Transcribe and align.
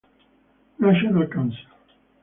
National 0.79 1.27
Council. 1.27 1.69